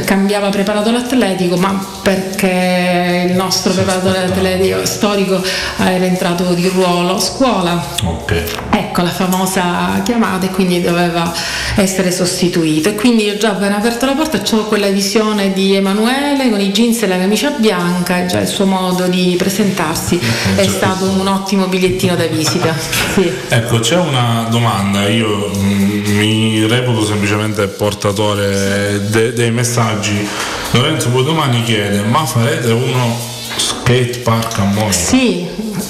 [0.03, 5.41] cambiava preparatore atletico ma perché il nostro preparatore atletico storico
[5.77, 8.43] era entrato di ruolo a scuola Ok.
[8.71, 11.31] Ecco la famosa chiamata e quindi doveva
[11.75, 16.49] essere sostituito e quindi io già appena aperto la porta ho quella visione di Emanuele
[16.49, 20.19] con i jeans e la camicia bianca e già il suo modo di presentarsi
[20.55, 22.75] è stato un ottimo bigliettino da visita.
[23.11, 23.29] Sì.
[23.49, 30.25] Ecco, c'è una domanda, io mm, mi reputo semplicemente portatore de- dei messaggi.
[30.71, 34.91] Lorenzo Bodomani chiede, ma farete uno skate park a Monaco?
[34.91, 35.47] Sì,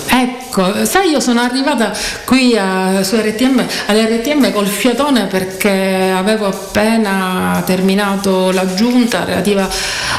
[0.07, 1.91] ecco, sai io sono arrivata
[2.25, 9.67] qui a, su RTM, all'RTM col fiatone perché avevo appena terminato la giunta relativa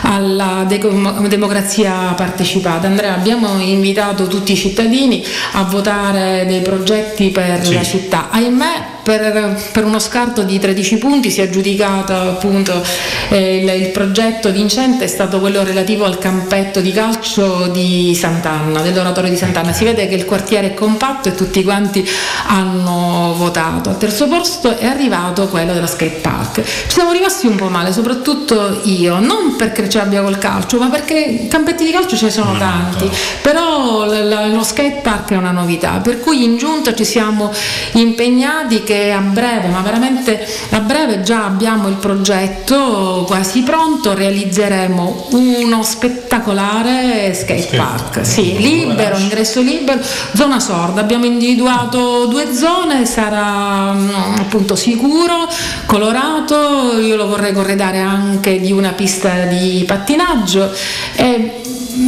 [0.02, 2.86] alla deco- democrazia partecipata.
[2.86, 7.74] Andrea, abbiamo invitato tutti i cittadini a votare dei progetti per Sì.
[7.74, 8.28] la città.
[8.30, 12.82] Ahimè, per, per uno scarto di 13 punti si è aggiudicato appunto
[13.30, 18.80] eh, il, il progetto vincente è stato quello relativo al campetto di calcio di Sant'Anna,
[18.82, 19.72] dell'oratorio di Sant'Anna.
[19.72, 22.08] Si vede che il quartiere è compatto e tutti quanti
[22.46, 23.90] hanno votato.
[23.90, 26.62] Al terzo posto è arrivato quello della skate park.
[26.62, 30.88] Ci siamo rimasti un po' male, soprattutto io, non perché ce l'abbia col calcio, ma
[30.88, 33.10] perché campetti di calcio ce ne sono tanti.
[33.40, 37.52] Però l- l- lo skate park è una novità, per cui in giunta ci siamo
[37.92, 45.28] impegnati che a breve, ma veramente a breve già abbiamo il progetto quasi pronto, realizzeremo
[45.30, 48.26] uno spettacolare skate park.
[48.26, 49.98] sì, libero, ingresso libero,
[50.34, 55.48] zona sorda, abbiamo individuato due zone, sarà mm, appunto sicuro,
[55.86, 60.70] colorato, io lo vorrei corredare anche di una pista di pattinaggio.
[61.14, 61.61] E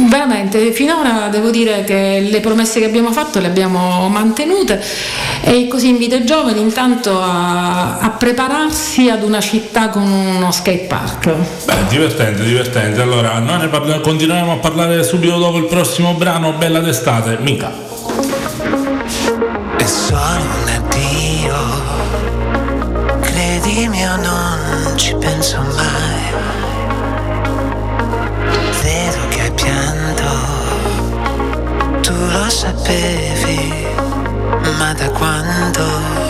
[0.09, 4.81] veramente finora devo dire che le promesse che abbiamo fatto le abbiamo mantenute
[5.41, 10.85] e così invito i giovani intanto a, a prepararsi ad una città con uno skate
[10.87, 11.33] park.
[11.65, 13.01] Beh, divertente, divertente.
[13.01, 17.94] Allora, noi ne parliamo, continueremo a parlare subito dopo il prossimo brano, Bella d'estate, mica.
[32.85, 33.87] Sapevi,
[34.77, 36.24] ma da quando?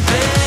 [0.00, 0.37] Forse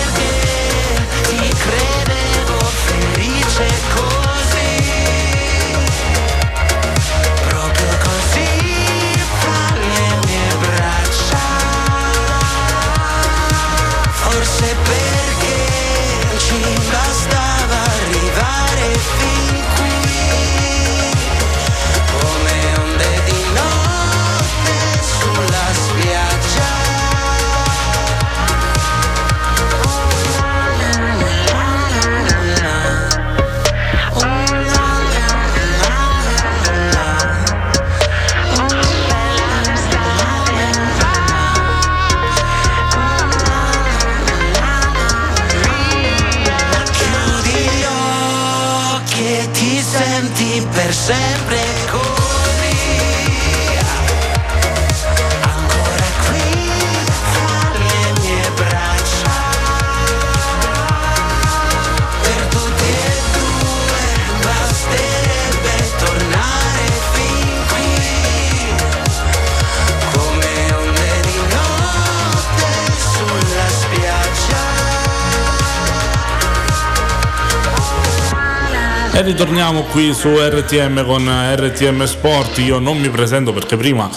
[79.62, 82.58] Ritorniamo qui su RTM con RTM Sport.
[82.58, 84.10] Io non mi presento perché prima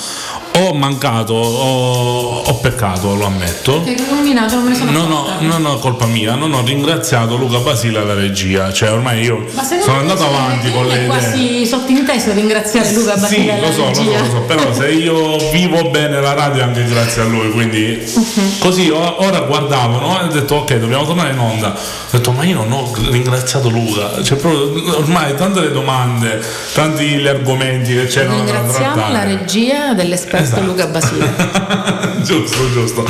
[0.57, 3.83] ho mancato, ho, ho peccato, lo ammetto.
[4.09, 8.73] Combinato, non Non ho, non ho colpa mia, non ho ringraziato Luca Basile alla regia,
[8.73, 9.45] cioè ormai io
[9.83, 11.07] sono andato avanti con le è idee.
[11.07, 14.91] quasi sottinteso ringraziare Luca Sì, Basile alla lo so, lo so, lo so, però se
[14.91, 17.83] io vivo bene la radio è anche grazie a lui, quindi
[18.15, 18.59] Mhm.
[18.59, 20.21] così ora guardavo no?
[20.21, 21.77] e ho detto ok dobbiamo tornare in onda, ho
[22.11, 26.41] detto ma io non ho ringraziato Luca, cioè proprio ormai tante le domande,
[26.73, 30.63] tanti gli argomenti che c'erano Ringraziamo la regia dell'esperto Esatto.
[30.67, 31.25] Luca Basile.
[32.25, 33.05] giusto, giusto.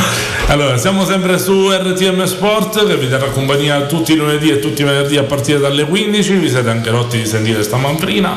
[0.49, 4.83] Allora, siamo sempre su RTM Sport che vi terrà compagnia tutti i lunedì e tutti
[4.83, 6.35] i venerdì a partire dalle 15.
[6.35, 8.37] Vi siete anche rotti di sentire sta manfrina.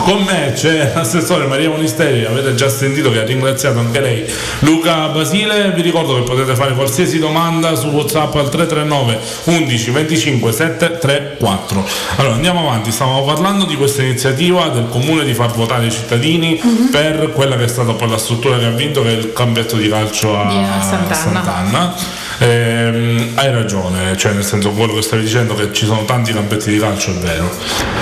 [0.00, 4.24] Con me c'è l'assessore Maria Monisteri, avete già sentito che ha ringraziato anche lei
[4.60, 5.72] Luca Basile.
[5.72, 11.86] Vi ricordo che potete fare qualsiasi domanda su WhatsApp al 339 11 25 734.
[12.16, 12.92] Allora, andiamo avanti.
[12.92, 16.60] Stavamo parlando di questa iniziativa del comune di far votare i cittadini
[16.90, 19.76] per quella che è stata poi la struttura che ha vinto che è il campetto
[19.76, 21.14] di calcio calcio a, Sant'Anna.
[21.14, 21.94] Sant'Anna.
[22.38, 26.70] Ehm, hai ragione, cioè nel senso quello che stavi dicendo che ci sono tanti campetti
[26.70, 27.50] di calcio è vero.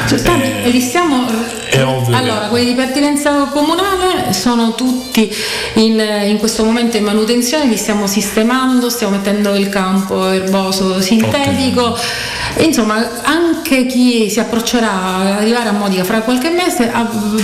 [0.09, 1.27] Cioè, tanti- Eh, e li stiamo
[1.69, 5.33] è ovvio allora che- quelli di pertinenza comunale sono tutti
[5.75, 11.97] in, in questo momento in manutenzione li stiamo sistemando stiamo mettendo il campo erboso sintetico
[12.59, 16.91] insomma anche chi si approccerà ad arrivare a Modica fra qualche mese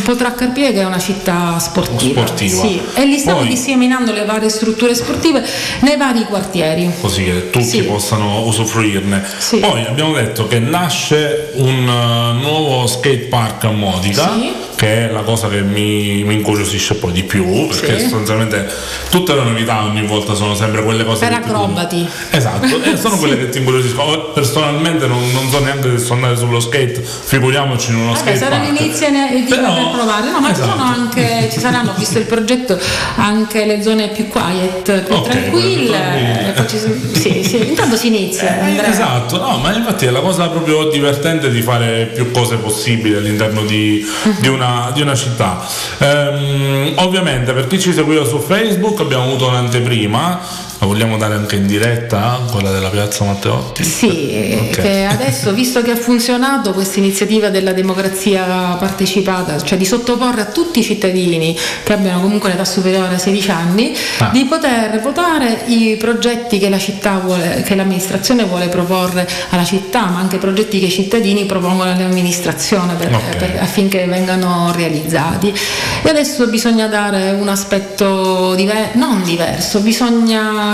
[0.03, 2.61] potrà capire che è una città sportiva, Sportiva.
[2.63, 2.83] Sì.
[2.95, 5.45] e li stiamo Poi- disseminando le varie strutture sportive
[5.81, 7.83] nei vari quartieri così che tutti Sì.
[7.85, 9.23] possano usufruirne.
[9.39, 9.59] Sì.
[9.59, 14.53] Poi abbiamo detto che nasce un uh, nuovo skate park a Modica, Sì.
[14.77, 18.03] Che è la cosa che mi, mi incuriosisce poi di più, perché Sì.
[18.03, 18.67] sostanzialmente
[19.11, 22.07] tutte le novità ogni volta sono sempre quelle cose Per ti- acrobati.
[22.31, 23.21] Esatto, e sono Sì.
[23.21, 24.33] quelle che ti incuriosiscono.
[24.33, 28.37] Personalmente non, non so neanche se so andare sullo skate, figuriamoci in uno Vabbè, skate
[28.37, 30.71] sarà l'inizio di Però- per provare, no, ma ci esatto.
[30.71, 32.79] sono anche, ci saranno, visto il progetto,
[33.17, 36.53] anche le zone più quiet, più Ok, tranquille.
[36.55, 38.67] più e ci sono- sì, sì, intanto si inizia.
[38.67, 43.15] Eh, esatto, no, ma infatti è la cosa proprio divertente di fare più cose possibili
[43.17, 44.05] all'interno di,
[44.41, 45.61] di una, di una città.
[45.99, 50.41] Ehm, ovviamente per chi ci seguiva su Facebook abbiamo avuto un'anteprima,
[50.79, 53.83] la vogliamo dare anche in diretta, quella della piazza Matteotti?
[53.85, 54.81] Sì, Ok.
[54.83, 58.45] che adesso, visto che ha funzionato questa iniziativa della democrazia
[58.79, 63.51] partecipata, cioè di sottoporre a tutti i cittadini che abbiano comunque un'età superiore a 16
[63.51, 64.29] anni, Ah.
[64.33, 70.05] di poter votare i progetti che la città vuole, che l'amministrazione vuole proporre alla città,
[70.07, 73.37] ma anche progetti che i cittadini propongono all'amministrazione per- Ok.
[73.37, 75.55] per- affinché vengano realizzati.
[76.03, 80.65] E adesso bisogna dare un aspetto diver- non diverso, bisogna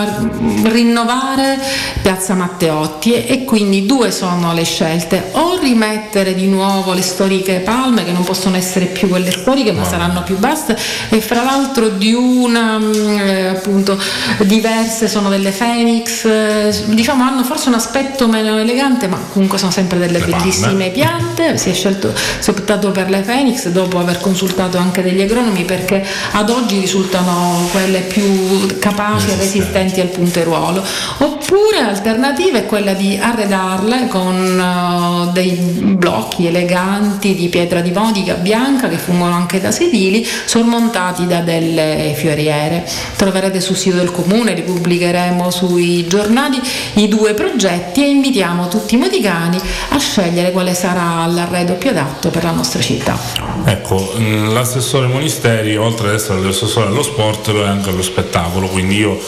[0.65, 1.59] rinnovare
[2.01, 8.05] Piazza Matteotti e, quindi due sono le scelte, o rimettere di nuovo le storiche palme
[8.05, 10.77] che non possono essere più quelle storiche ma saranno più basse
[11.09, 13.99] e fra l'altro di una mm, eh, appunto
[14.41, 19.71] diverse sono delle Phoenix, eh, diciamo hanno forse un aspetto meno elegante ma comunque sono
[19.71, 20.37] sempre delle Le palme.
[20.37, 25.03] bellissime piante, si è scelto, si è optato per le Phoenix dopo aver consultato anche
[25.03, 30.83] degli agronomi perché ad oggi risultano quelle più capaci e resistenti al punteruolo.
[31.19, 38.35] Oppure alternativa è quella di arredarle con eh, dei blocchi eleganti di pietra di modica
[38.35, 42.89] bianca che fungono anche da sedili, sormontati da delle fioriere.
[43.17, 46.61] Troverete sul sito del comune, li pubblicheremo sui giornali
[46.95, 49.59] i due progetti e invitiamo tutti i modicani
[49.91, 53.19] a scegliere quale sarà l'arredo più adatto per la nostra città.
[53.65, 58.69] Ecco, mh, l'assessore Monisteri, oltre ad essere l'assessore allo sport, lo è anche allo spettacolo,
[58.69, 59.19] quindi io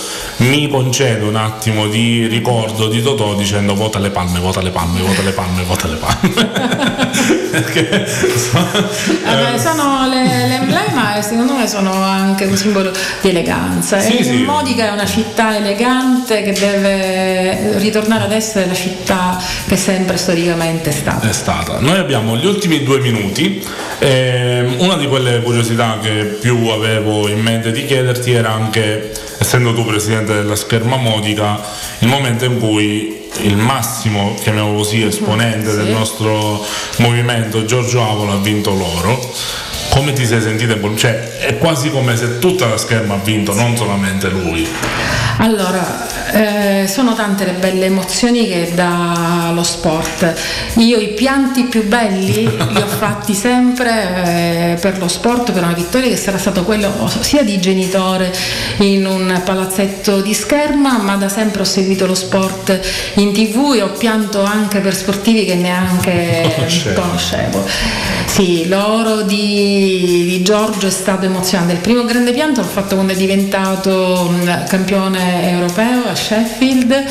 [0.44, 5.00] mi concedo un attimo di ricordo di Totò dicendo vota le palme, vota le palme,
[5.00, 7.12] vota le palme, vota le palme.
[7.54, 8.06] Perché
[8.52, 12.90] Vabbè, eh, sono le- l'emblema e secondo me sono anche un simbolo
[13.20, 14.00] di eleganza.
[14.00, 14.42] Sì, e sì.
[14.42, 20.90] Modica è una città elegante che deve ritornare ad essere la città che sempre storicamente
[20.90, 21.28] è stata.
[21.28, 21.78] è stata.
[21.80, 23.64] Noi abbiamo gli ultimi due minuti.
[24.00, 29.72] ehm, una di quelle curiosità che più avevo in mente di chiederti era anche, essendo
[29.74, 31.60] tu presidente della scherma modica,
[32.00, 35.76] il momento in cui il massimo, chiamiamolo così, esponente Sì.
[35.76, 36.64] del nostro
[36.98, 39.32] movimento, Giorgio Avola, ha vinto l'oro.
[39.94, 40.76] Come ti sei sentita?
[40.96, 44.66] Cioè, è quasi come se tutta la scherma ha vinto, non solamente lui.
[45.38, 50.34] Allora, eh, sono tante le belle emozioni che dà lo sport.
[50.78, 55.72] Io i pianti più belli li ho fatti sempre eh, per lo sport, per una
[55.72, 56.90] vittoria che sarà stato quello
[57.20, 58.32] sia di genitore
[58.78, 62.80] in un palazzetto di scherma, ma da sempre ho seguito lo sport
[63.14, 67.00] in tv e ho pianto anche per sportivi che neanche Conoscevo.
[67.00, 67.64] conoscevo.
[68.26, 71.74] Sì, l'oro di, di Giorgio è stato emozionante.
[71.74, 77.04] Il primo grande pianto l'ho fatto quando è diventato mh, campione europeo a Sheffield,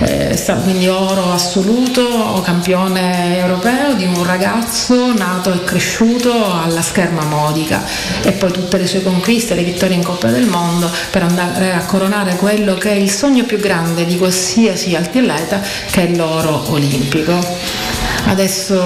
[0.00, 7.84] eh, quindi oro assoluto, campione europeo di un ragazzo nato e cresciuto alla scherma modica
[8.22, 11.84] e poi tutte le sue conquiste, le vittorie in Coppa del Mondo per andare a
[11.84, 15.60] coronare quello che è il sogno più grande di qualsiasi atleta
[15.90, 17.86] che è l'oro olimpico.
[18.28, 18.78] Adesso,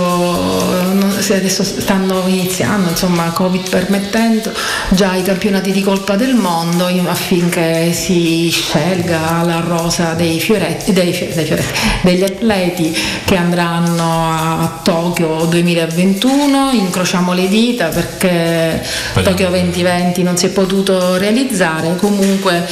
[1.34, 4.53] adesso stanno iniziando, insomma, Covid permettendo,
[4.90, 10.93] già i campionati di colpa del mondo in- affinché si scelga la rosa dei fioretti,
[10.93, 16.70] dei, fio- dei fioretti, degli atleti che andranno a Tokyo 2021.
[16.72, 18.80] Incrociamo le dita perché.
[19.24, 21.97] Tokyo 2020 non si è potuto realizzare.
[21.97, 22.64] Comunque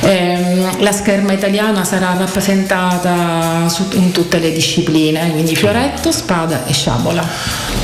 [0.00, 6.72] ehm, la scherma italiana sarà rappresentata su- in tutte le discipline, quindi fioretto, Spada e
[6.72, 7.26] Sciabola.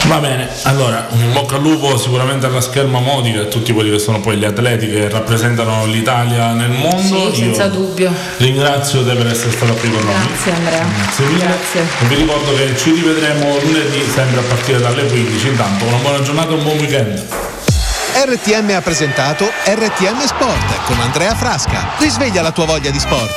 [0.07, 3.99] Va bene, allora un bocca al lupo sicuramente alla scherma Modica e tutti quelli che
[3.99, 7.01] sono poi gli atleti che rappresentano l'Italia nel mondo.
[7.03, 8.13] Sì, senza Io dubbio.
[8.37, 10.15] Ringrazio te per essere stata qui con noi.
[10.15, 10.85] Grazie Andrea.
[10.85, 11.45] Grazie mille.
[11.45, 11.81] Grazie.
[11.81, 15.49] E vi ricordo che ci rivedremo lunedì sempre a partire dalle 15.
[15.49, 17.25] Intanto una buona giornata e un buon weekend.
[18.15, 21.91] RTM ha presentato RTM Sport con Andrea Frasca.
[21.99, 23.37] Risveglia la tua voglia di sport.